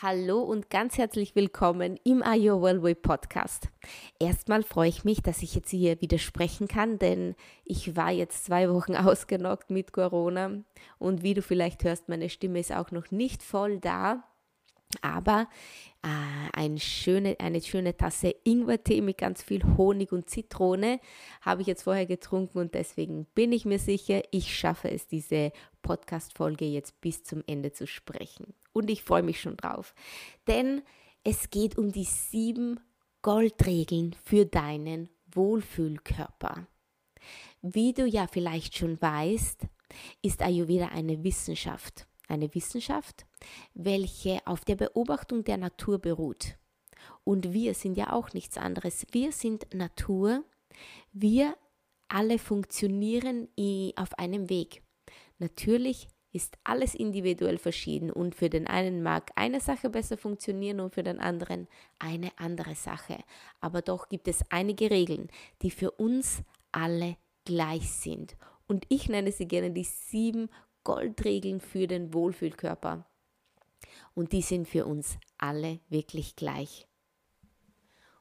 [0.00, 3.68] Hallo und ganz herzlich willkommen im Are Your Well Way Podcast.
[4.20, 7.34] Erstmal freue ich mich, dass ich jetzt hier wieder sprechen kann, denn
[7.64, 10.62] ich war jetzt zwei Wochen ausgenockt mit Corona
[11.00, 14.22] und wie du vielleicht hörst, meine Stimme ist auch noch nicht voll da.
[15.02, 15.48] Aber
[16.02, 21.00] äh, eine, schöne, eine schöne Tasse Ingwertee mit ganz viel Honig und Zitrone
[21.40, 25.52] habe ich jetzt vorher getrunken und deswegen bin ich mir sicher, ich schaffe es, diese
[25.88, 28.52] Podcast-Folge jetzt bis zum Ende zu sprechen.
[28.72, 29.94] Und ich freue mich schon drauf.
[30.46, 30.82] Denn
[31.24, 32.78] es geht um die sieben
[33.22, 36.66] Goldregeln für deinen Wohlfühlkörper.
[37.62, 39.62] Wie du ja vielleicht schon weißt,
[40.22, 43.26] ist Ayurveda eine Wissenschaft eine Wissenschaft,
[43.74, 46.56] welche auf der Beobachtung der Natur beruht.
[47.24, 49.06] Und wir sind ja auch nichts anderes.
[49.12, 50.44] Wir sind Natur.
[51.12, 51.56] Wir
[52.08, 53.48] alle funktionieren
[53.96, 54.82] auf einem Weg.
[55.38, 60.94] Natürlich ist alles individuell verschieden und für den einen mag eine Sache besser funktionieren und
[60.94, 63.18] für den anderen eine andere Sache.
[63.60, 65.28] Aber doch gibt es einige Regeln,
[65.62, 68.36] die für uns alle gleich sind.
[68.66, 70.50] Und ich nenne sie gerne die sieben
[70.84, 73.06] Goldregeln für den Wohlfühlkörper.
[74.14, 76.86] Und die sind für uns alle wirklich gleich.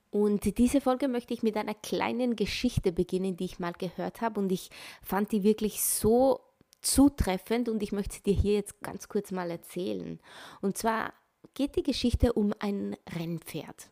[0.09, 4.39] Und diese Folge möchte ich mit einer kleinen Geschichte beginnen, die ich mal gehört habe.
[4.39, 4.69] Und ich
[5.01, 6.46] fand die wirklich so
[6.87, 10.19] zutreffend und ich möchte sie dir hier jetzt ganz kurz mal erzählen.
[10.61, 11.13] Und zwar
[11.53, 13.89] geht die Geschichte um ein Rennpferd.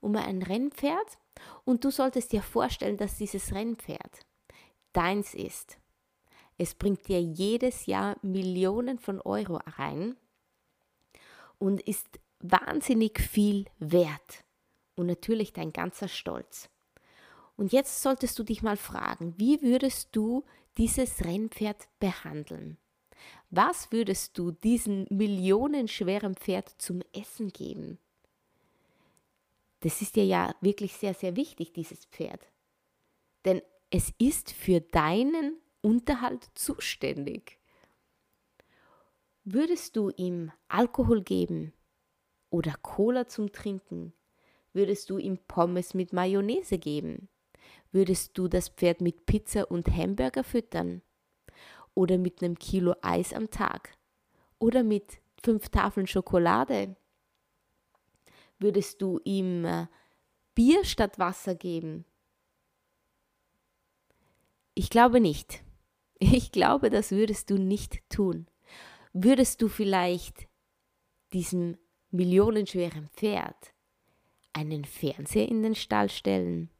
[0.00, 1.18] Um ein Rennpferd
[1.64, 4.20] und du solltest dir vorstellen, dass dieses Rennpferd
[4.92, 5.78] deins ist.
[6.58, 10.16] Es bringt dir jedes Jahr Millionen von Euro rein
[11.58, 14.44] und ist wahnsinnig viel wert.
[14.94, 16.68] Und natürlich dein ganzer Stolz.
[17.56, 20.44] Und jetzt solltest du dich mal fragen, wie würdest du
[20.78, 22.78] dieses Rennpferd behandeln?
[23.50, 27.98] Was würdest du diesem millionenschweren Pferd zum Essen geben?
[29.80, 32.40] Das ist dir ja wirklich sehr, sehr wichtig, dieses Pferd.
[33.44, 33.60] Denn
[33.90, 37.58] es ist für deinen Unterhalt zuständig.
[39.44, 41.72] Würdest du ihm Alkohol geben
[42.48, 44.12] oder Cola zum Trinken?
[44.72, 47.28] Würdest du ihm Pommes mit Mayonnaise geben?
[47.92, 51.02] Würdest du das Pferd mit Pizza und Hamburger füttern?
[51.94, 53.96] Oder mit einem Kilo Eis am Tag?
[54.58, 56.96] Oder mit fünf Tafeln Schokolade?
[58.58, 59.86] Würdest du ihm äh,
[60.54, 62.06] Bier statt Wasser geben?
[64.74, 65.62] Ich glaube nicht.
[66.24, 68.46] Ich glaube, das würdest du nicht tun.
[69.12, 70.46] Würdest du vielleicht
[71.32, 71.76] diesem
[72.12, 73.74] millionenschweren Pferd
[74.52, 76.71] einen Fernseher in den Stall stellen?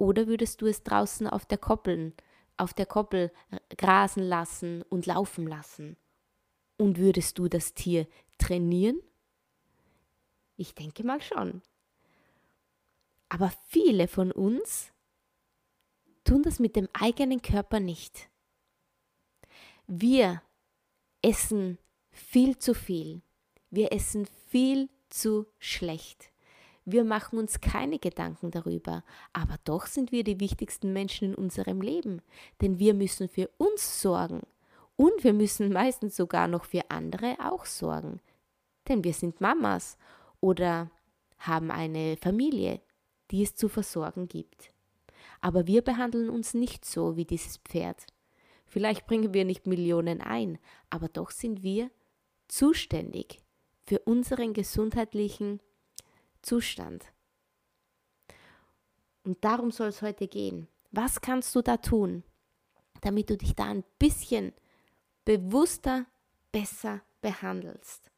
[0.00, 2.14] Oder würdest du es draußen auf der Koppel,
[2.56, 3.30] auf der Koppel
[3.76, 5.98] grasen lassen und laufen lassen?
[6.78, 8.06] Und würdest du das Tier
[8.38, 8.98] trainieren?
[10.56, 11.60] Ich denke mal schon.
[13.28, 14.90] Aber viele von uns
[16.24, 18.30] tun das mit dem eigenen Körper nicht.
[19.86, 20.40] Wir
[21.20, 21.76] essen
[22.10, 23.20] viel zu viel.
[23.68, 26.29] Wir essen viel zu schlecht.
[26.92, 31.80] Wir machen uns keine Gedanken darüber, aber doch sind wir die wichtigsten Menschen in unserem
[31.80, 32.20] Leben,
[32.60, 34.40] denn wir müssen für uns sorgen
[34.96, 38.20] und wir müssen meistens sogar noch für andere auch sorgen,
[38.88, 39.98] denn wir sind Mamas
[40.40, 40.90] oder
[41.38, 42.80] haben eine Familie,
[43.30, 44.72] die es zu versorgen gibt.
[45.40, 48.04] Aber wir behandeln uns nicht so wie dieses Pferd.
[48.66, 50.58] Vielleicht bringen wir nicht Millionen ein,
[50.90, 51.88] aber doch sind wir
[52.48, 53.40] zuständig
[53.86, 55.60] für unseren gesundheitlichen
[56.42, 57.04] Zustand.
[59.24, 60.68] Und darum soll es heute gehen.
[60.90, 62.24] Was kannst du da tun,
[63.00, 64.52] damit du dich da ein bisschen
[65.24, 66.06] bewusster,
[66.52, 68.10] besser behandelst?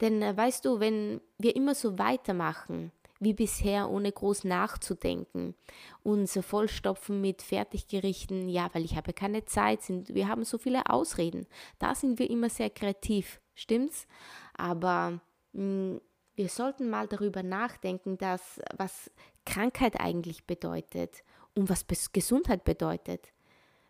[0.00, 5.54] Denn äh, weißt du, wenn wir immer so weitermachen, wie bisher, ohne groß nachzudenken.
[6.02, 10.88] Uns vollstopfen mit Fertiggerichten, ja, weil ich habe keine Zeit, sind, wir haben so viele
[10.90, 11.46] Ausreden.
[11.78, 14.06] Da sind wir immer sehr kreativ, stimmt's?
[14.54, 15.20] Aber
[15.52, 16.00] mh, hm,
[16.36, 19.10] wir sollten mal darüber nachdenken, dass, was
[19.46, 21.22] Krankheit eigentlich bedeutet
[21.54, 23.32] und was Gesundheit bedeutet.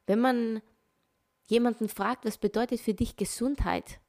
[0.06, 0.62] Wenn man
[1.46, 4.00] jemanden fragt, was bedeutet für dich Gesundheit,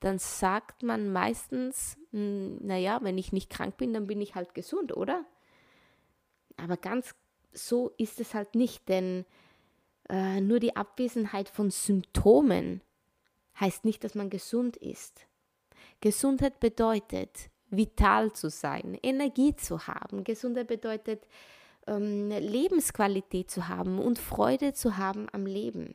[0.00, 4.54] dann sagt man meistens, hm, naja, wenn ich nicht krank bin, dann bin ich halt
[4.54, 5.24] gesund, oder?
[6.56, 7.14] aber ganz
[7.52, 9.26] so ist es halt nicht, denn
[10.08, 12.82] äh, nur die Abwesenheit von Symptomen
[13.60, 15.26] heißt nicht, dass man gesund ist.
[16.00, 20.22] Gesundheit bedeutet, vital zu sein, Energie zu haben.
[20.22, 21.26] Gesundheit bedeutet,
[21.86, 25.94] ähm, Lebensqualität zu haben und Freude zu haben am Leben.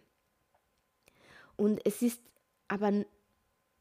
[1.56, 2.22] Und es ist
[2.68, 3.06] aber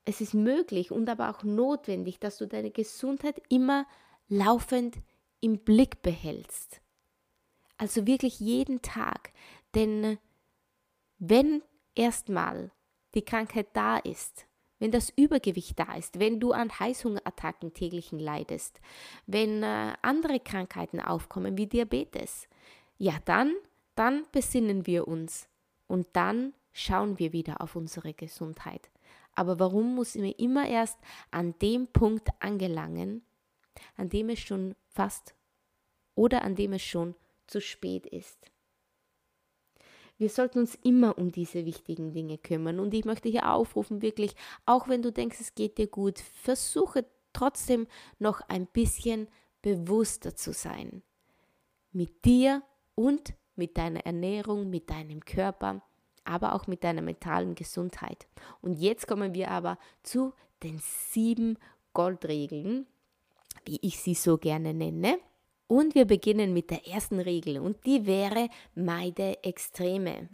[0.04, 3.87] es ist möglich und aber auch notwendig, dass du deine Gesundheit immer
[4.28, 4.99] laufend
[5.40, 6.81] im Blick behältst.
[7.76, 9.32] Also wirklich jeden Tag.
[9.75, 10.19] Denn
[11.19, 11.62] wenn
[11.96, 12.70] erstmal
[13.14, 14.46] die Krankheit da ist,
[14.78, 18.81] wenn das Übergewicht da ist, wenn du an Heißhungerattacken täglichen leidest,
[19.26, 22.49] wenn äh, andere Krankheiten aufkommen wie Diabetes,
[22.99, 23.55] ja dann,
[23.94, 25.49] dann besinnen wir uns
[25.87, 28.90] und dann schauen wir wieder auf unsere Gesundheit.
[29.34, 30.99] Aber warum muss mir immer erst
[31.31, 33.23] an dem Punkt angelangen,
[33.96, 35.34] an dem es schon fast
[36.14, 37.14] oder an dem es schon
[37.46, 38.50] zu spät ist?
[40.18, 42.80] Wir sollten uns immer um diese wichtigen Dinge kümmern.
[42.80, 44.34] Und ich möchte hier aufrufen, wirklich,
[44.64, 47.86] auch wenn du denkst, es geht dir gut, versuche trotzdem
[48.18, 49.28] noch ein bisschen
[49.60, 51.02] bewusster zu sein.
[51.92, 52.62] Mit dir
[52.94, 55.82] und mit deiner Ernährung, mit deinem Körper,
[56.24, 58.26] aber auch mit deiner mentalen Gesundheit.
[58.60, 60.32] Und jetzt kommen wir aber zu
[60.62, 60.80] den
[61.10, 61.58] sieben
[61.92, 62.86] Goldregeln,
[63.64, 65.18] wie ich sie so gerne nenne.
[65.68, 70.28] Und wir beginnen mit der ersten Regel und die wäre meide Extreme.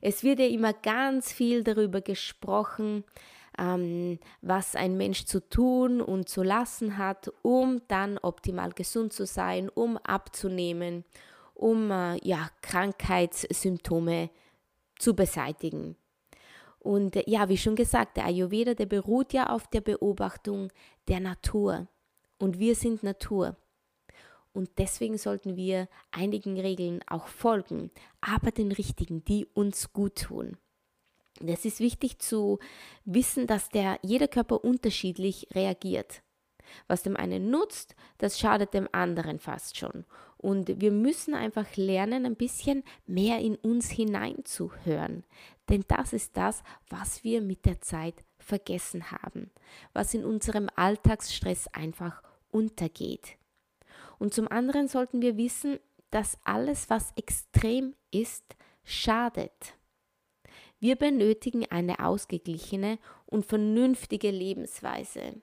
[0.00, 3.04] Es wird ja immer ganz viel darüber gesprochen,
[3.58, 9.26] ähm, was ein Mensch zu tun und zu lassen hat, um dann optimal gesund zu
[9.26, 11.04] sein, um abzunehmen,
[11.54, 14.30] um äh, ja, Krankheitssymptome
[14.98, 15.96] zu beseitigen.
[16.78, 20.72] Und äh, ja, wie schon gesagt, der Ayurveda, der beruht ja auf der Beobachtung
[21.08, 21.86] der Natur.
[22.38, 23.56] Und wir sind Natur.
[24.52, 27.90] Und deswegen sollten wir einigen Regeln auch folgen,
[28.20, 30.56] aber den richtigen, die uns gut tun.
[31.44, 32.58] Es ist wichtig zu
[33.04, 36.22] wissen, dass der, jeder Körper unterschiedlich reagiert.
[36.86, 40.04] Was dem einen nutzt, das schadet dem anderen fast schon.
[40.36, 45.24] Und wir müssen einfach lernen, ein bisschen mehr in uns hineinzuhören.
[45.68, 49.50] Denn das ist das, was wir mit der Zeit vergessen haben,
[49.92, 53.36] was in unserem Alltagsstress einfach untergeht.
[54.22, 55.80] Und zum anderen sollten wir wissen,
[56.12, 58.54] dass alles, was extrem ist,
[58.84, 59.74] schadet.
[60.78, 65.42] Wir benötigen eine ausgeglichene und vernünftige Lebensweise.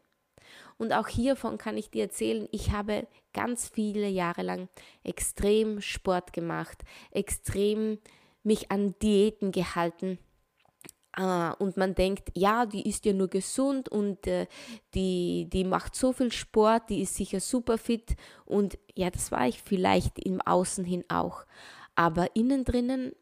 [0.77, 4.69] Und auch hiervon kann ich dir erzählen, ich habe ganz viele Jahre lang
[5.03, 7.99] extrem Sport gemacht, extrem
[8.43, 10.19] mich an Diäten gehalten
[11.17, 14.45] Uh, und man denkt, ja, die ist ja nur gesund und uh,
[14.93, 18.15] die, die macht so viel Sport, die ist sicher super fit
[18.45, 21.45] und ja, das war ich vielleicht im Außen hin auch.
[21.95, 23.13] Aber innen drinnen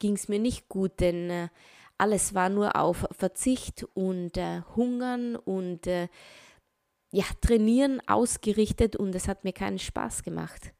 [0.00, 1.48] ging es mir nicht gut, denn uh,
[1.96, 4.36] alles war nur auf Verzicht und
[4.74, 10.72] Hungern und ja, Trainieren ausgerichtet und es hat mir keinen Spaß gemacht.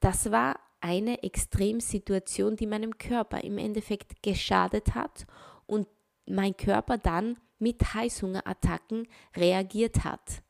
[0.00, 5.26] Das war eine Extremsituation, die meinem Körper im Endeffekt geschadet hat
[6.26, 10.42] mein Körper dann mit Heißhungerattacken reagiert hat.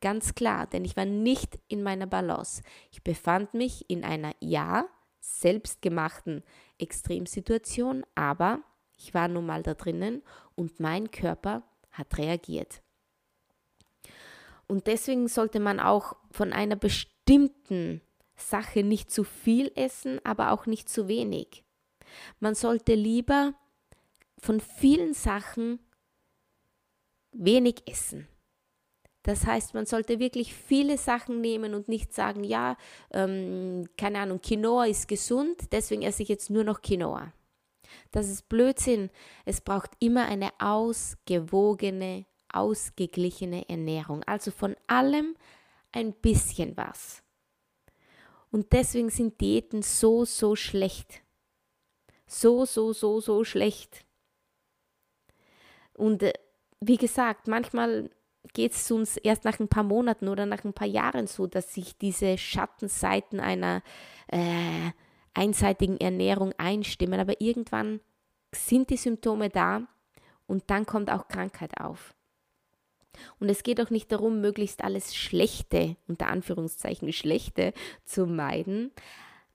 [0.00, 2.62] Ganz klar, denn ich war nicht in meiner Balance.
[2.90, 4.86] Ich befand mich in einer ja
[5.20, 6.44] selbstgemachten
[6.78, 8.60] Extremsituation, aber
[8.98, 10.22] ich war nun mal da drinnen
[10.54, 12.82] und mein Körper hat reagiert.
[14.66, 18.00] Und deswegen sollte man auch von einer bestimmten
[18.36, 21.64] Sache nicht zu viel essen, aber auch nicht zu wenig.
[22.40, 23.54] Man sollte lieber
[24.44, 25.78] von vielen Sachen
[27.32, 28.28] wenig essen.
[29.22, 32.76] Das heißt, man sollte wirklich viele Sachen nehmen und nicht sagen, ja,
[33.10, 37.32] ähm, keine Ahnung, Quinoa ist gesund, deswegen esse ich jetzt nur noch Quinoa.
[38.10, 39.08] Das ist Blödsinn.
[39.46, 44.22] Es braucht immer eine ausgewogene, ausgeglichene Ernährung.
[44.24, 45.36] Also von allem
[45.90, 47.22] ein bisschen was.
[48.50, 51.22] Und deswegen sind Diäten so, so schlecht.
[52.26, 54.03] So, so, so, so schlecht.
[55.96, 56.32] Und äh,
[56.80, 58.10] wie gesagt, manchmal
[58.52, 61.72] geht es uns erst nach ein paar Monaten oder nach ein paar Jahren so, dass
[61.72, 63.82] sich diese Schattenseiten einer
[64.28, 64.90] äh,
[65.32, 67.20] einseitigen Ernährung einstimmen.
[67.20, 68.00] Aber irgendwann
[68.54, 69.86] sind die Symptome da
[70.46, 72.14] und dann kommt auch Krankheit auf.
[73.38, 77.72] Und es geht auch nicht darum, möglichst alles Schlechte, unter Anführungszeichen Schlechte,
[78.04, 78.90] zu meiden,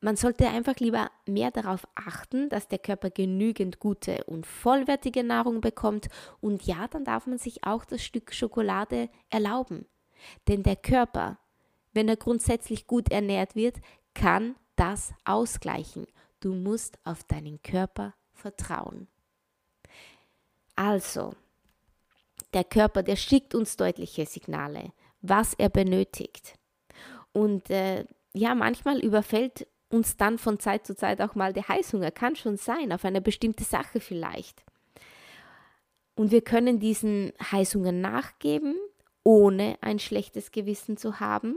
[0.02, 5.62] man sollte einfach lieber mehr darauf achten, dass der Körper genügend gute und vollwertige Nahrung
[5.62, 6.08] bekommt
[6.40, 9.86] und ja, dann darf man sich auch das Stück Schokolade erlauben.
[10.48, 11.38] Denn der Körper,
[11.94, 13.78] wenn er grundsätzlich gut ernährt wird,
[14.14, 16.08] kann das ausgleichen.
[16.40, 19.08] Du musst auf deinen Körper vertrauen.
[20.76, 21.34] Also,
[22.54, 26.58] der Körper, der schickt uns deutliche Signale, was er benötigt.
[27.34, 32.12] Und äh, ja, manchmal überfällt uns dann von Zeit zu Zeit auch mal der Heißhunger,
[32.12, 34.64] kann schon sein, auf eine bestimmte Sache vielleicht.
[36.16, 38.76] Und wir können diesen Heißhunger nachgeben,
[39.24, 41.56] ohne ein schlechtes Gewissen zu haben.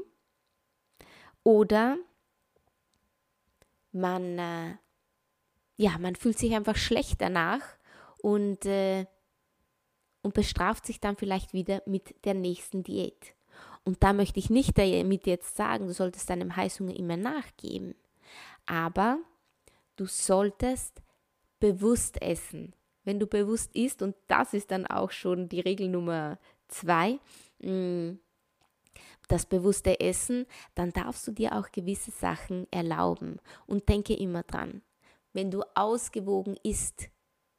[1.42, 1.98] Oder
[3.92, 4.76] man, äh,
[5.76, 7.60] ja, man fühlt sich einfach schlecht danach
[8.22, 9.06] und, äh,
[10.22, 13.34] und bestraft sich dann vielleicht wieder mit der nächsten Diät.
[13.84, 17.96] Und da möchte ich nicht damit jetzt sagen, du solltest deinem Heißhunger immer nachgeben.
[18.66, 19.18] Aber
[19.96, 21.02] du solltest
[21.60, 22.74] bewusst essen.
[23.04, 27.18] Wenn du bewusst isst, und das ist dann auch schon die Regel Nummer zwei,
[27.60, 28.12] mm,
[29.28, 33.38] das bewusste Essen, dann darfst du dir auch gewisse Sachen erlauben.
[33.66, 34.82] Und denke immer dran,
[35.32, 37.08] wenn du ausgewogen isst,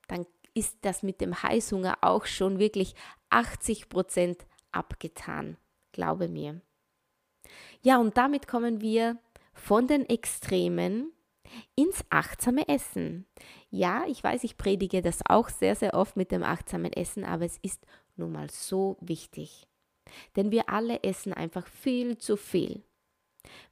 [0.08, 2.94] dann ist das mit dem Heißhunger auch schon wirklich
[3.30, 5.58] 80 Prozent abgetan.
[5.92, 6.62] Glaube mir.
[7.82, 9.18] Ja, und damit kommen wir
[9.54, 11.12] von den Extremen
[11.76, 13.26] ins achtsame Essen.
[13.70, 17.46] Ja, ich weiß, ich predige das auch sehr, sehr oft mit dem achtsamen Essen, aber
[17.46, 19.68] es ist nun mal so wichtig.
[20.36, 22.84] Denn wir alle essen einfach viel zu viel.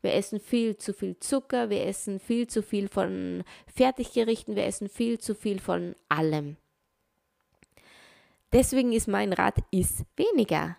[0.02, 4.90] Wir essen viel zu viel Zucker, wir essen viel zu viel von Fertiggerichten, wir essen
[4.90, 6.58] viel zu viel von allem.
[8.52, 10.76] Deswegen ist mein Rat, iss weniger.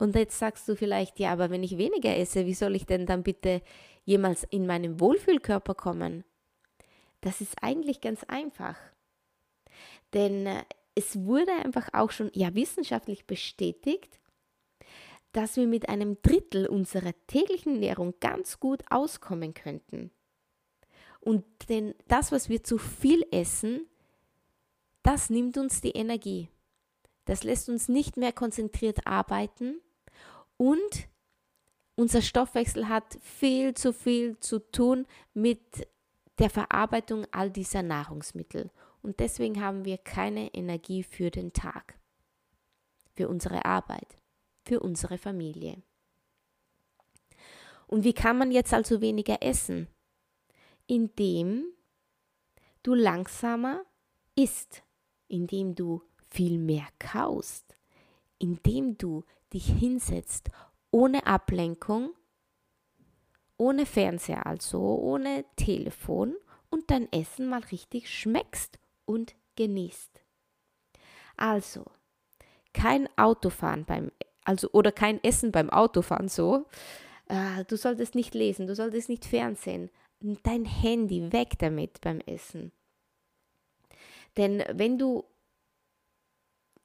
[0.00, 3.04] Und jetzt sagst du vielleicht, ja, aber wenn ich weniger esse, wie soll ich denn
[3.04, 3.60] dann bitte
[4.06, 6.24] jemals in meinen Wohlfühlkörper kommen?
[7.20, 8.78] Das ist eigentlich ganz einfach.
[10.14, 10.64] Denn äh,
[10.94, 14.18] es wurde einfach auch schon ja wissenschaftlich bestätigt,
[15.32, 20.10] dass wir mit einem Drittel unserer täglichen Ernährung ganz gut auskommen könnten.
[21.20, 23.86] Und denn das, was wir zu viel essen,
[25.02, 26.48] das nimmt uns die Energie.
[27.26, 29.82] Das lässt uns nicht mehr konzentriert arbeiten
[30.60, 31.08] und
[31.94, 35.88] unser Stoffwechsel hat viel zu viel zu tun mit
[36.38, 38.70] der Verarbeitung all dieser Nahrungsmittel.
[39.00, 41.98] Und deswegen haben wir keine Energie für den Tag,
[43.14, 44.18] für unsere Arbeit,
[44.66, 45.82] für unsere Familie.
[47.86, 49.88] Und wie kann man jetzt also weniger essen?
[50.86, 51.72] Indem
[52.82, 53.82] du langsamer
[54.36, 54.82] isst,
[55.26, 57.78] indem du viel mehr kaust,
[58.40, 60.50] indem du dich hinsetzt,
[60.90, 62.10] ohne Ablenkung,
[63.56, 66.34] ohne Fernseher also, ohne Telefon
[66.70, 70.20] und dein Essen mal richtig schmeckst und genießt.
[71.36, 71.84] Also,
[72.72, 74.10] kein Autofahren beim,
[74.44, 76.66] also oder kein Essen beim Autofahren so.
[77.28, 79.90] Äh, du solltest nicht lesen, du solltest nicht Fernsehen.
[80.20, 82.72] Dein Handy weg damit beim Essen.
[84.36, 85.24] Denn wenn du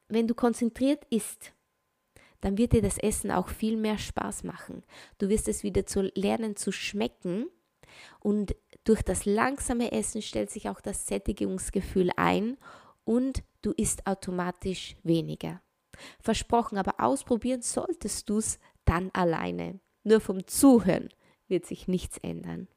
[0.08, 1.54] wenn du konzentriert isst,
[2.42, 4.84] dann wird dir das Essen auch viel mehr Spaß machen.
[5.18, 7.48] Du wirst es wieder zu lernen zu schmecken
[8.20, 12.58] und durch das langsame Essen stellt sich auch das Sättigungsgefühl ein
[13.04, 15.62] und du isst automatisch weniger.
[16.20, 19.80] Versprochen, aber ausprobieren solltest du es dann alleine.
[20.04, 21.10] Nur vom Zuhören
[21.48, 22.68] wird sich nichts ändern.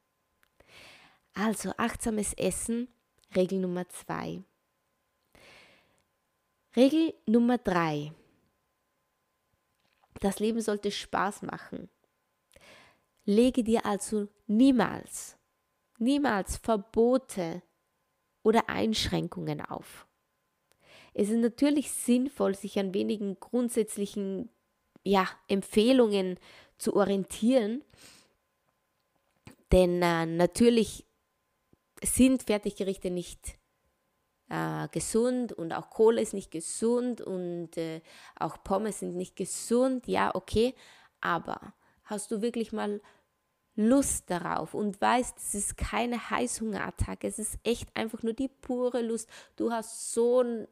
[1.34, 2.88] Also achtsames Essen,
[3.36, 4.42] Regel Nummer zwei.
[6.78, 8.12] Regel Nummer drei.
[10.20, 11.88] Das Leben sollte Spaß machen.
[13.24, 15.36] Lege dir also niemals,
[15.98, 17.62] niemals Verbote
[18.44, 20.06] oder Einschränkungen auf.
[21.14, 24.48] Es ist natürlich sinnvoll, sich an wenigen grundsätzlichen
[25.02, 26.38] ja, Empfehlungen
[26.78, 27.82] zu orientieren,
[29.72, 31.04] denn äh, natürlich
[32.04, 33.58] sind Fertiggerichte nicht
[34.48, 38.00] äh, gesund und auch Kohle ist nicht gesund und äh,
[38.38, 40.06] auch Pommes sind nicht gesund.
[40.06, 40.74] Ja, okay,
[41.20, 41.74] aber
[42.04, 43.00] hast du wirklich mal
[43.76, 49.02] Lust darauf und weißt, es ist keine Heißhungerattacke, es ist echt einfach nur die pure
[49.02, 49.28] Lust.
[49.54, 50.66] Du hast so ein,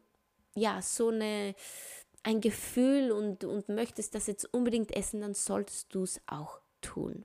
[0.57, 1.55] ja, so eine,
[2.25, 7.25] ein Gefühl und, und möchtest das jetzt unbedingt essen, dann solltest du es auch tun.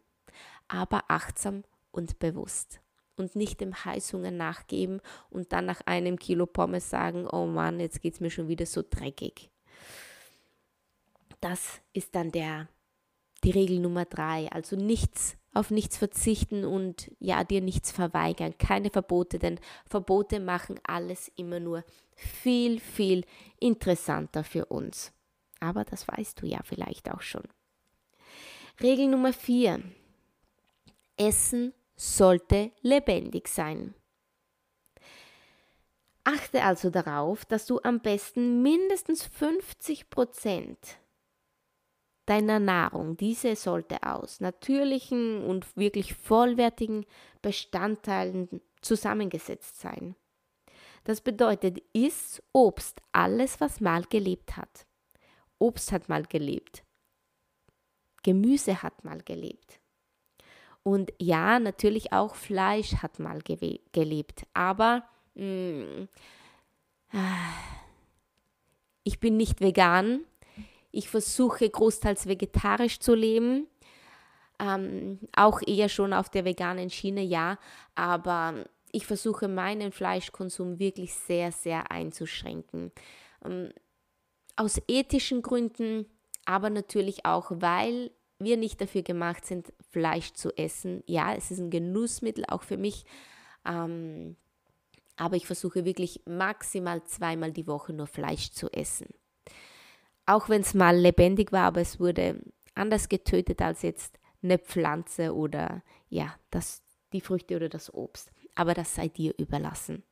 [0.67, 2.79] Aber achtsam und bewusst
[3.21, 4.99] und nicht dem Heißhunger nachgeben
[5.29, 8.65] und dann nach einem Kilo Pommes sagen, oh Mann, jetzt geht es mir schon wieder
[8.65, 9.49] so dreckig.
[11.39, 12.67] Das ist dann der,
[13.43, 14.51] die Regel Nummer drei.
[14.51, 18.57] Also nichts, auf nichts verzichten und ja, dir nichts verweigern.
[18.57, 21.83] Keine Verbote, denn Verbote machen alles immer nur
[22.15, 23.25] viel, viel
[23.59, 25.13] interessanter für uns.
[25.59, 27.43] Aber das weißt du ja vielleicht auch schon.
[28.81, 29.81] Regel Nummer vier.
[31.17, 33.93] Essen sollte lebendig sein.
[36.23, 40.97] Achte also darauf, dass du am besten mindestens 50 Prozent
[42.25, 47.05] deiner Nahrung, diese sollte aus natürlichen und wirklich vollwertigen
[47.43, 50.15] Bestandteilen zusammengesetzt sein.
[51.03, 54.87] Das bedeutet, isst Obst, alles, was mal gelebt hat.
[55.59, 56.83] Obst hat mal gelebt.
[58.23, 59.80] Gemüse hat mal gelebt.
[60.83, 63.39] Und ja, natürlich auch Fleisch hat mal
[63.91, 64.45] gelebt.
[64.53, 65.03] Aber
[65.35, 66.07] mh, mm,
[67.13, 67.53] ah,
[69.03, 70.21] ich bin nicht vegan.
[70.91, 73.67] Ich versuche großteils vegetarisch zu leben.
[74.59, 77.57] Ähm, auch eher schon auf der veganen Schiene, ja.
[77.95, 82.91] Aber ich versuche meinen Fleischkonsum wirklich sehr, sehr einzuschränken.
[83.45, 83.71] Ähm,
[84.55, 86.05] aus ethischen Gründen,
[86.45, 88.11] aber natürlich auch, weil
[88.43, 91.03] wir nicht dafür gemacht sind, Fleisch zu essen.
[91.05, 93.05] Ja, es ist ein Genussmittel auch für mich.
[93.65, 94.35] Ähm,
[95.17, 99.07] aber ich versuche wirklich maximal zweimal die Woche nur Fleisch zu essen.
[100.25, 102.41] Auch wenn es mal lebendig war, aber es wurde
[102.73, 106.81] anders getötet als jetzt eine Pflanze oder ja, das,
[107.13, 108.31] die Früchte oder das Obst.
[108.55, 110.03] Aber das sei dir überlassen.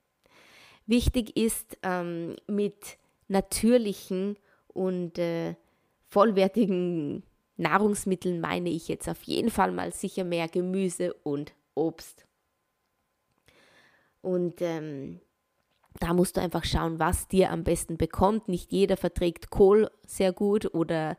[0.86, 5.56] Wichtig ist, ähm, mit natürlichen und äh,
[6.10, 7.24] vollwertigen
[7.60, 12.26] Nahrungsmitteln meine ich jetzt auf jeden Fall mal sicher mehr Gemüse und Obst.
[14.22, 15.20] Und ähm,
[16.00, 18.48] da musst du einfach schauen, was dir am besten bekommt.
[18.48, 21.18] Nicht jeder verträgt Kohl sehr gut oder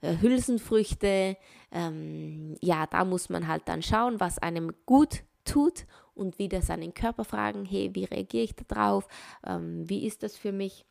[0.00, 1.36] äh, Hülsenfrüchte.
[1.70, 6.94] Ähm, ja, da muss man halt dann schauen, was einem gut tut und wieder seinen
[6.94, 9.08] Körper fragen, hey, wie reagiere ich darauf?
[9.46, 10.84] Ähm, wie ist das für mich?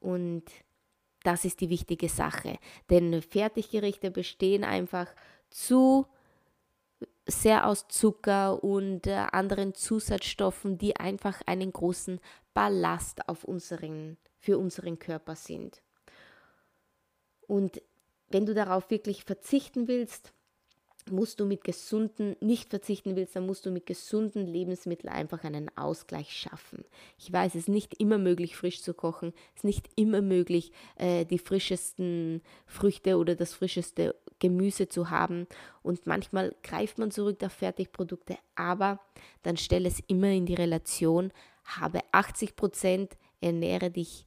[0.00, 0.44] Und
[1.24, 2.58] das ist die wichtige Sache.
[2.90, 5.06] Denn Fertiggerichte bestehen einfach
[5.50, 6.06] zu
[7.26, 12.20] sehr aus Zucker und äh, anderen Zusatzstoffen, die einfach einen großen
[12.52, 15.82] Ballast auf unseren, für unseren Körper sind.
[17.46, 17.80] Und
[18.28, 20.32] wenn du darauf wirklich verzichten willst,
[21.10, 25.76] musst du mit gesunden, nicht verzichten willst, dann musst du mit gesunden Lebensmitteln einfach einen
[25.76, 26.84] Ausgleich schaffen.
[27.18, 30.72] Ich weiß, es ist nicht immer möglich, frisch zu kochen, es ist nicht immer möglich,
[30.96, 35.46] äh, die frischesten Früchte oder das frischeste Gemüse zu haben
[35.82, 39.00] und manchmal greift man zurück auf Fertigprodukte, aber
[39.42, 41.32] dann stell es immer in die Relation,
[41.64, 44.26] habe 80 Prozent, ernähre dich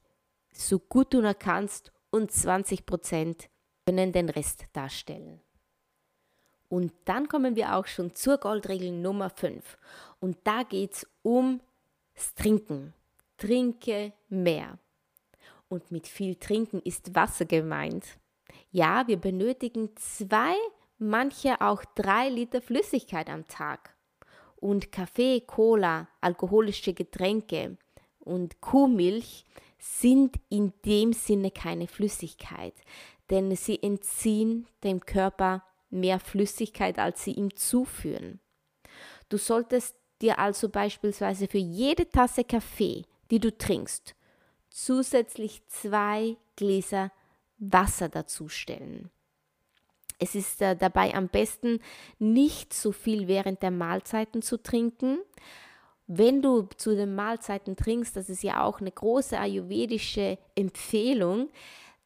[0.54, 3.50] so gut du nur kannst und 20 Prozent
[3.86, 5.42] können den Rest darstellen.
[6.70, 9.78] Und dann kommen wir auch schon zur Goldregel Nummer 5.
[10.20, 11.62] Und da geht es ums
[12.36, 12.94] Trinken.
[13.38, 14.80] Trinke mehr.
[15.68, 18.06] Und mit viel Trinken ist Wasser gemeint.
[18.72, 20.56] Ja, wir benötigen zwei,
[20.98, 23.96] manche auch drei Liter Flüssigkeit am Tag.
[24.56, 27.78] Und Kaffee, Cola, alkoholische Getränke
[28.20, 29.46] und Kuhmilch
[29.78, 32.74] sind in dem Sinne keine Flüssigkeit,
[33.30, 38.40] denn sie entziehen dem Körper mehr Flüssigkeit, als sie ihm zuführen.
[39.30, 44.16] Du solltest dir also beispielsweise für jede Tasse Kaffee, die du trinkst,
[44.70, 47.12] zusätzlich zwei Gläser
[47.58, 49.10] Wasser dazustellen.
[50.20, 51.80] Es ist äh, dabei am besten,
[52.20, 55.20] nicht so viel während der Mahlzeiten zu trinken.
[56.08, 61.50] Wenn du zu den Mahlzeiten trinkst, das ist ja auch eine große ayurvedische Empfehlung,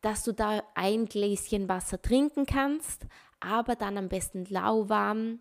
[0.02, 3.06] dass du da ein Gläschen Wasser trinken kannst,
[3.40, 5.40] aber dann am besten lauwarm.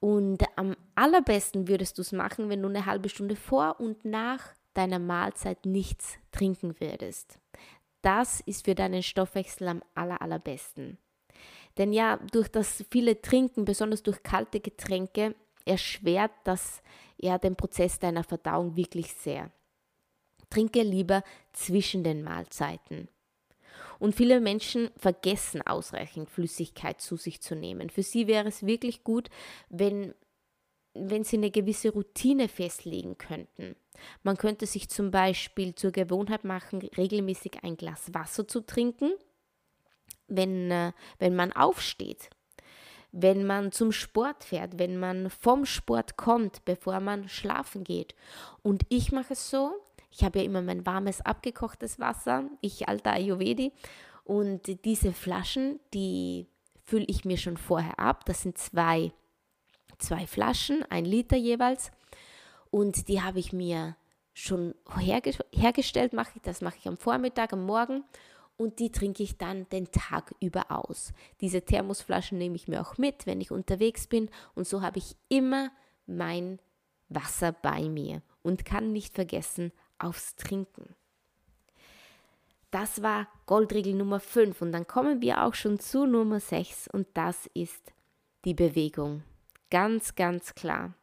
[0.00, 4.54] Und am allerbesten würdest du es machen, wenn du eine halbe Stunde vor und nach
[4.74, 7.38] deiner Mahlzeit nichts trinken würdest.
[8.02, 10.98] Das ist für deinen Stoffwechsel am aller, allerbesten.
[11.78, 16.82] Denn ja, durch das viele Trinken, besonders durch kalte Getränke, erschwert das
[17.18, 19.50] ja den Prozess deiner Verdauung wirklich sehr.
[20.48, 23.08] Trinke lieber zwischen den Mahlzeiten.
[23.98, 27.90] Und viele Menschen vergessen ausreichend Flüssigkeit zu sich zu nehmen.
[27.90, 29.28] Für sie wäre es wirklich gut,
[29.68, 30.14] wenn,
[30.94, 33.76] wenn sie eine gewisse Routine festlegen könnten.
[34.22, 39.12] Man könnte sich zum Beispiel zur Gewohnheit machen, regelmäßig ein Glas Wasser zu trinken,
[40.28, 42.30] wenn, äh, wenn man aufsteht
[43.18, 48.14] wenn man zum Sport fährt, wenn man vom Sport kommt, bevor man schlafen geht.
[48.62, 49.74] Und ich mache es so,
[50.16, 53.72] ich habe ja immer mein warmes, abgekochtes Wasser, ich alter Ayurvedi.
[54.24, 56.46] Und diese Flaschen, die
[56.84, 58.24] fülle ich mir schon vorher ab.
[58.24, 59.12] Das sind zwei,
[59.98, 61.90] zwei Flaschen, ein Liter jeweils.
[62.70, 63.94] Und die habe ich mir
[64.32, 68.02] schon herge hergestellt, mache ich, das mache ich am Vormittag, am Morgen.
[68.56, 71.12] und die trinke ich dann den Tag über aus.
[71.42, 75.14] Diese Thermosflaschen nehme ich mir auch mit, wenn ich unterwegs bin und so habe ich
[75.28, 75.70] immer
[76.06, 76.58] mein
[77.10, 80.94] Wasser bei mir und kann nicht vergessen aufs Trinken.
[82.70, 87.06] Das war Goldregel Nummer 5 und dann kommen wir auch schon zu Nummer 6 und
[87.14, 87.92] das ist
[88.44, 89.22] die Bewegung.
[89.70, 90.94] Ganz, ganz klar.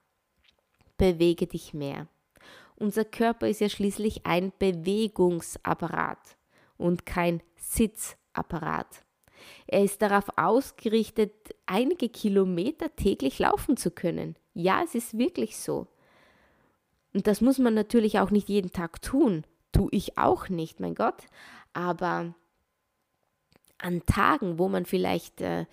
[0.98, 2.08] Bewege dich mehr.
[2.76, 6.38] Unser Körper ist ja schließlich ein Bewegungsapparat
[6.78, 9.04] und kein Sitzapparat.
[9.68, 11.34] Er ist darauf ausgerichtet,
[11.66, 14.36] einige Kilometer täglich laufen zu können.
[14.54, 15.88] Ja, es ist wirklich so.
[17.14, 19.44] Und das muss man natürlich auch nicht jeden Tag tun.
[19.72, 21.24] Tue ich auch nicht, mein Gott.
[21.74, 22.34] Aber
[23.78, 25.66] an Tagen, wo man vielleicht äh,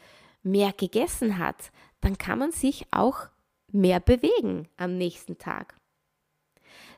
[0.43, 3.29] mehr gegessen hat, dann kann man sich auch
[3.73, 5.75] mehr bewegen am nächsten Tag.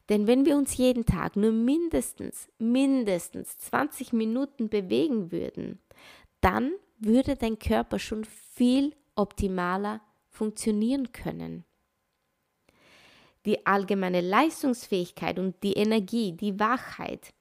[0.08, 5.78] Denn wenn wir uns jeden Tag nur mindestens, mindestens 20 Minuten bewegen würden,
[6.40, 11.64] dann würde dein Körper schon viel optimaler funktionieren können.
[13.44, 17.32] Die allgemeine Leistungsfähigkeit und die Energie, die Wachheit,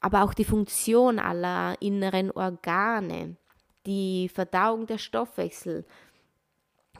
[0.00, 3.36] aber auch die Funktion aller inneren Organe,
[3.86, 5.84] die Verdauung der Stoffwechsel,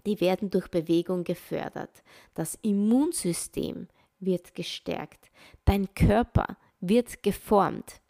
[0.07, 2.03] die werden durch Bewegung gefördert.
[2.35, 5.31] Das Immunsystem wird gestärkt.
[5.65, 8.01] Dein Körper wird geformt.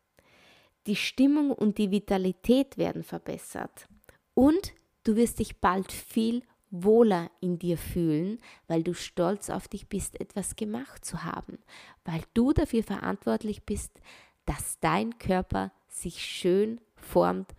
[0.86, 3.86] Die Stimmung und die Vitalität werden verbessert.
[4.34, 4.72] Und
[5.04, 10.20] du wirst dich bald viel wohler in dir fühlen, weil du stolz auf dich bist,
[10.20, 11.58] etwas gemacht zu haben,
[12.04, 14.00] weil du dafür verantwortlich bist,
[14.46, 17.54] dass dein Körper sich schön formt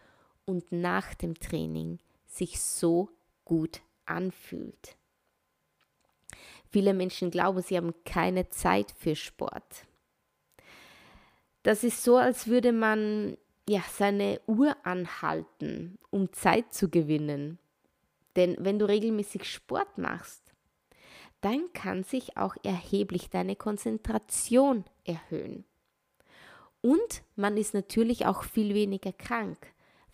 [0.46, 3.10] und nach dem Training sich so
[3.46, 4.96] gut anfühlt.
[6.70, 9.86] Viele Menschen glauben, sie haben keine Zeit für Sport.
[11.64, 17.60] Das ist so, als würde man ja seine Uhr anhalten, um Zeit zu gewinnen.
[18.36, 20.54] Denn wenn du regelmäßig Sport machst,
[21.42, 25.66] dann kann sich auch erheblich deine Konzentration erhöhen.
[26.82, 29.58] Und man ist natürlich auch viel weniger krank,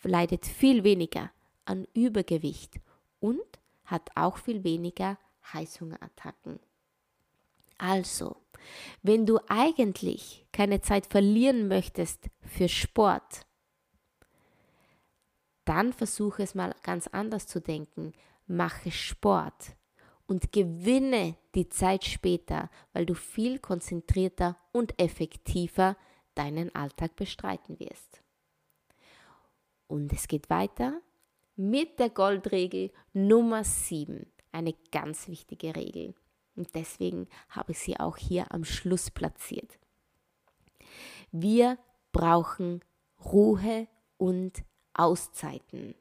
[0.04, 1.32] leidet viel weniger
[1.66, 2.76] an Übergewicht
[3.20, 3.42] und
[3.86, 5.18] hat auch viel weniger
[5.54, 6.60] Heißhungerattacken.
[7.78, 8.38] Also,
[9.04, 13.46] wenn du eigentlich keine Zeit verlieren möchtest für Sport,
[15.68, 18.14] dann versuche es mal ganz anders zu denken.
[18.48, 19.76] Mache Sport
[20.26, 25.98] und gewinne die Zeit später, weil du viel konzentrierter und effektiver
[26.36, 28.22] deinen Alltag bestreiten wirst.
[29.88, 31.02] Und es geht weiter
[31.56, 34.26] mit der Goldregel Nummer 7.
[34.52, 36.14] Eine ganz wichtige Regel.
[36.56, 39.80] Und deswegen habe ich sie auch hier am Schluss platziert.
[41.32, 41.78] Wir
[42.12, 42.82] brauchen
[43.24, 44.64] Ruhe und
[44.98, 45.96] Auszeiten.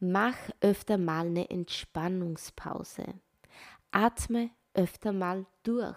[0.00, 3.04] Mach öfter mal eine Entspannungspause.
[3.90, 5.96] Atme öfter mal durch.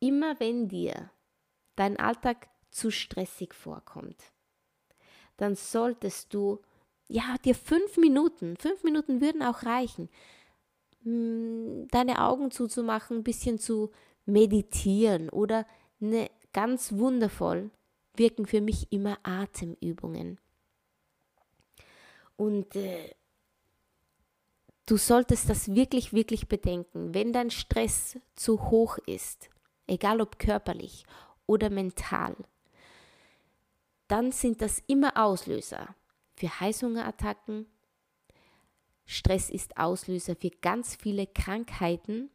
[0.00, 1.10] Immer wenn dir
[1.76, 4.32] dein Alltag zu stressig vorkommt,
[5.36, 6.60] dann solltest du
[7.08, 10.08] ja dir fünf Minuten, fünf Minuten würden auch reichen,
[11.02, 13.90] hm, deine Augen zuzumachen, ein bisschen zu
[14.26, 15.66] meditieren oder
[16.00, 17.70] eine ganz wundervoll
[18.16, 20.38] wirken für mich immer Atemübungen.
[22.36, 23.14] Und äh,
[24.86, 27.14] du solltest das wirklich, wirklich bedenken.
[27.14, 29.50] Wenn dein Stress zu hoch ist,
[29.86, 31.04] egal ob körperlich
[31.46, 32.36] oder mental,
[34.08, 35.94] dann sind das immer Auslöser
[36.34, 37.66] für Heißhungerattacken.
[39.06, 42.30] Stress ist Auslöser für ganz viele Krankheiten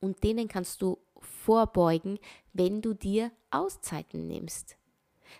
[0.00, 2.18] und denen kannst du vorbeugen,
[2.52, 4.76] wenn du dir Auszeiten nimmst.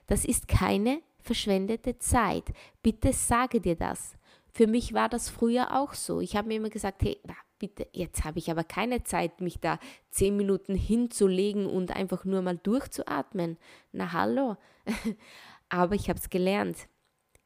[0.06, 2.44] Das ist keine verschwendete Zeit.
[2.82, 4.16] Bitte sage dir das.
[4.52, 6.20] Für mich war das früher auch so.
[6.20, 7.20] Ich habe mir immer gesagt, hey,
[7.58, 9.78] bitte, jetzt habe ich aber keine Zeit, mich da
[10.10, 13.58] zehn Minuten hinzulegen und einfach nur mal durchzuatmen.
[13.92, 14.56] Na hallo.
[15.68, 16.88] aber ich habe es gelernt.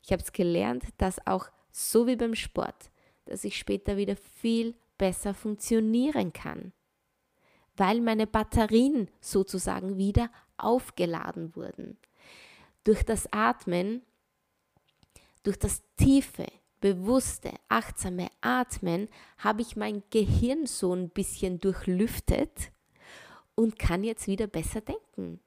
[0.02, 2.90] Ich habe es gelernt, dass auch so wie beim Sport,
[3.24, 6.72] dass ich später wieder viel besser funktionieren kann,
[7.76, 11.98] weil meine Batterien sozusagen wieder aufgeladen wurden.
[12.84, 14.02] Durch das Atmen,
[15.42, 16.46] durch das tiefe,
[16.80, 22.72] bewusste, achtsame Atmen habe ich mein Gehirn so ein bisschen durchlüftet
[23.54, 25.40] und kann jetzt wieder besser denken.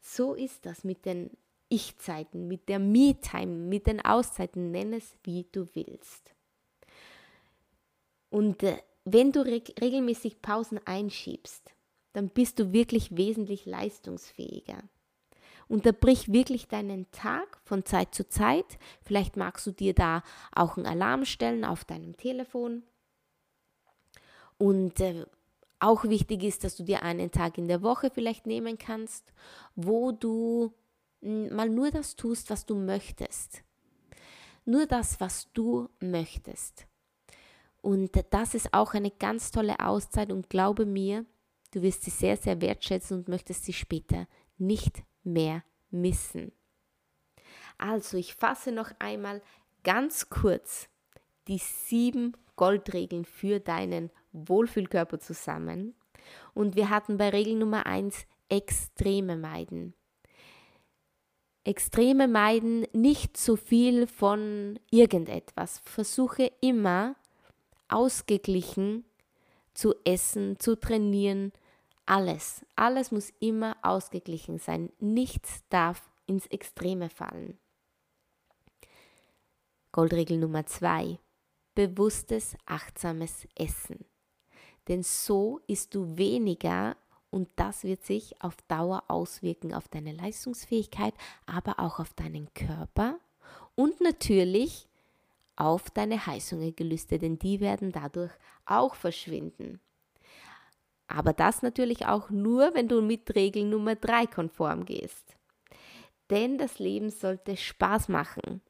[0.00, 1.30] So ist das mit den
[1.68, 6.32] Ich-Zeiten, mit der Me-Time, mit den Auszeiten, nenn es wie du willst.
[8.30, 11.72] Und äh, wenn du reg regelmäßig Pausen einschiebst,
[12.12, 14.82] dann bist du wirklich wesentlich leistungsfähiger.
[15.68, 18.78] Unterbrich wirklich deinen Tag von Zeit zu Zeit.
[19.02, 20.22] Vielleicht magst du dir da
[20.54, 22.84] auch einen Alarm stellen auf deinem Telefon.
[24.58, 25.26] Und äh,
[25.80, 29.32] auch wichtig ist, dass du dir einen Tag in der Woche vielleicht nehmen kannst,
[29.74, 30.72] wo du
[31.20, 33.62] mal nur das tust, was du möchtest.
[34.64, 36.86] Nur das, was du möchtest.
[37.82, 41.24] Und das ist auch eine ganz tolle Auszeit und glaube mir,
[41.72, 44.26] du wirst sie sehr, sehr wertschätzen und möchtest sie später
[44.58, 46.52] nicht mehr missen.
[47.78, 49.42] Also, ich fasse noch einmal
[49.84, 50.88] ganz kurz
[51.48, 55.94] die sieben Goldregeln für deinen Wohlfühlkörper zusammen.
[56.54, 59.94] Und wir hatten bei Regel Nummer eins Extreme meiden.
[61.64, 65.80] Extreme meiden, nicht zu viel von irgendetwas.
[65.84, 67.16] Versuche immer
[67.88, 69.04] ausgeglichen
[69.74, 71.52] zu essen, zu trainieren,
[72.06, 72.64] alles.
[72.76, 74.90] Alles muss immer ausgeglichen sein.
[74.98, 77.58] Nichts darf ins Extreme fallen.
[79.92, 81.18] Goldregel Nummer zwei.
[81.74, 84.04] Bewusstes, achtsames Essen.
[84.88, 86.96] Denn so isst du weniger
[87.30, 91.12] und das wird sich auf Dauer auswirken auf deine Leistungsfähigkeit,
[91.44, 93.18] aber auch auf deinen Körper
[93.74, 94.88] und natürlich
[95.56, 98.32] auf deine Heißhungergelüste, denn die werden dadurch
[98.64, 99.80] auch verschwinden.
[101.08, 105.36] Aber das natürlich auch nur, wenn du mit Regel Nummer 3 konform gehst.
[106.30, 108.60] Denn das Leben sollte Spaß machen.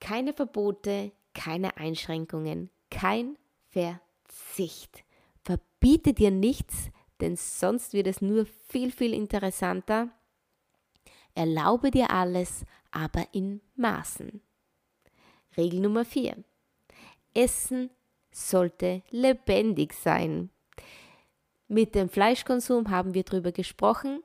[0.00, 3.36] Keine Verbote, keine Einschränkungen, kein
[3.70, 5.04] Verzicht.
[5.44, 10.10] Verbiete dir nichts, denn sonst wird es nur viel, viel interessanter.
[11.34, 14.40] Erlaube dir alles, aber in Maßen.
[15.56, 16.44] Regel Nummer 4.
[17.34, 17.90] Essen
[18.30, 20.50] sollte lebendig sein.
[21.68, 24.22] Mit dem Fleischkonsum haben wir darüber gesprochen.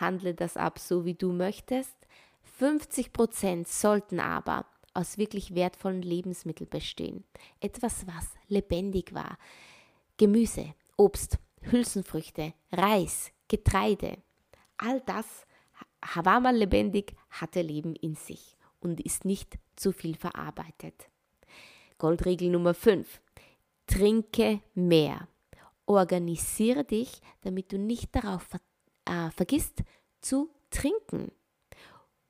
[0.00, 1.94] Handle das ab, so wie du möchtest.
[2.60, 7.24] 50% sollten aber aus wirklich wertvollen Lebensmitteln bestehen.
[7.58, 9.38] Etwas, was lebendig war.
[10.18, 14.18] Gemüse, Obst, Hülsenfrüchte, Reis, Getreide.
[14.76, 15.26] All das
[16.14, 21.08] war mal lebendig, hatte Leben in sich und ist nicht zu viel verarbeitet.
[21.98, 23.20] Goldregel Nummer 5.
[23.88, 25.26] Trinke mehr.
[25.86, 28.60] Organisiere dich, damit du nicht darauf ver
[29.06, 29.82] äh, vergisst
[30.20, 31.30] zu trinken.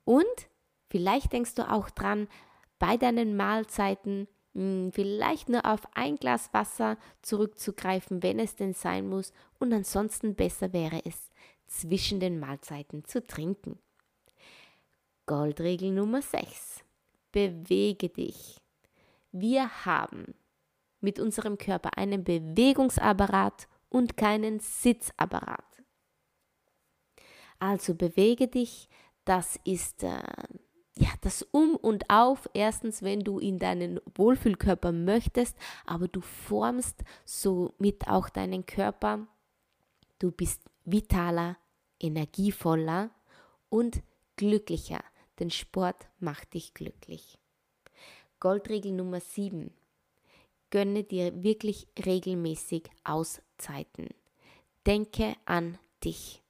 [0.03, 0.49] Und
[0.89, 2.27] vielleicht denkst du auch dran,
[2.79, 8.73] bei deinen Mahlzeiten mh, hm, vielleicht nur auf ein Glas Wasser zurückzugreifen, wenn es denn
[8.73, 9.31] sein muss.
[9.59, 11.29] Und ansonsten besser wäre es,
[11.67, 13.79] zwischen den Mahlzeiten zu trinken.
[15.25, 16.83] Goldregel Nummer 6.
[17.31, 18.61] Bewege dich.
[19.31, 20.35] Wir haben
[21.05, 25.63] mit unserem Körper einen Bewegungsapparat und keinen Sitzapparat.
[27.59, 28.89] Also bewege dich,
[29.23, 30.21] das ist äh,
[30.97, 32.49] ja das Um und Auf.
[32.53, 39.27] Erstens, wenn du in deinen Wohlfühlkörper möchtest, aber du formst somit auch deinen Körper.
[40.19, 41.57] Du bist vitaler,
[41.99, 43.11] energievoller
[43.69, 44.01] und
[44.35, 45.03] glücklicher,
[45.39, 47.37] denn Sport macht dich glücklich.
[48.39, 49.71] Goldregel Nummer 7
[50.69, 54.09] gönne dir wirklich regelmäßig Auszeiten.
[54.85, 56.41] Denke an dich.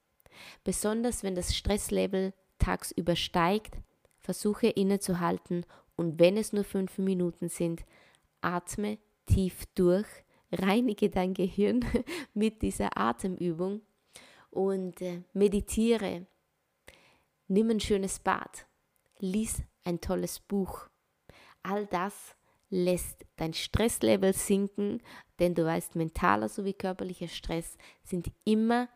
[0.63, 3.78] Besonders wenn das Stresslevel tagsüber steigt,
[4.19, 7.86] versuche innezuhalten und wenn es nur fünf Minuten sind,
[8.41, 10.08] atme tief durch,
[10.51, 11.86] reinige dein Gehirn
[12.34, 13.82] mit dieser Atemübung
[14.49, 16.25] und äh, meditiere.
[17.47, 18.65] Nimm ein schönes Bad,
[19.19, 20.88] lies ein tolles Buch.
[21.62, 22.36] All das
[22.76, 25.02] lässt dein Stresslevel sinken,
[25.40, 28.90] denn du weißt, mentaler sowie körperlicher Stress sind immer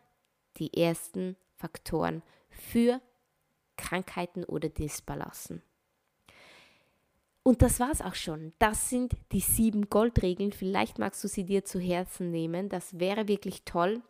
[0.57, 3.01] die ersten Faktoren für
[3.77, 5.61] Krankheiten oder Disbalancen.
[7.43, 8.53] Und das war's auch schon.
[8.59, 10.51] Das sind die sieben Goldregeln.
[10.51, 12.69] Vielleicht magst du sie dir zu Herzen nehmen.
[12.69, 14.01] Das wäre wirklich toll.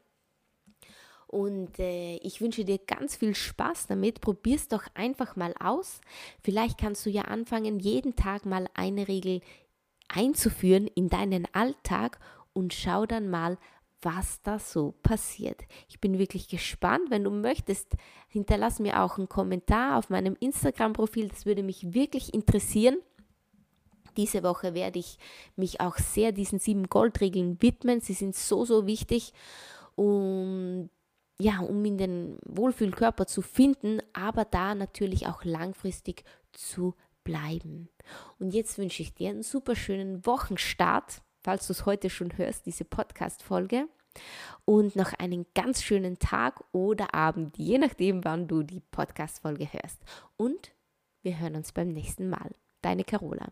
[1.30, 4.20] Und äh, ich wünsche dir ganz viel Spaß damit.
[4.20, 6.02] Probier es doch einfach mal aus.
[6.42, 9.42] Vielleicht kannst du ja anfangen, jeden Tag mal eine Regel
[10.08, 12.20] einzuführen in deinen Alltag
[12.54, 13.60] und schau dann mal,
[14.02, 15.62] was da so passiert.
[15.88, 17.12] Ich bin wirklich gespannt.
[17.12, 17.96] Wenn du möchtest,
[18.28, 21.28] hinterlass mir auch einen Kommentar auf meinem Instagram-Profil.
[21.28, 22.98] Das würde mich wirklich interessieren.
[24.18, 25.20] Diese Woche werde ich
[25.56, 28.02] mich auch sehr diesen sieben Goldregeln widmen.
[28.02, 29.34] Sie sind so, so wichtig.
[29.96, 30.90] Und
[31.42, 37.90] ja, um in den Wohlfühlkörper zu finden, aber da natürlich auch langfristig zu bleiben.
[38.40, 42.66] Und jetzt wünsche ich dir einen super schönen Wochenstart, falls du es heute schon hörst,
[42.66, 43.88] diese Podcast-Folge.
[44.66, 50.02] Und noch einen ganz schönen Tag oder Abend, je nachdem, wann du die Podcast-Folge hörst.
[50.36, 50.72] Und
[51.22, 52.52] wir hören uns beim nächsten Mal.
[52.82, 53.52] Deine Carola.